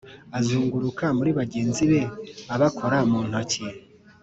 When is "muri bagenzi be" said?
1.17-2.01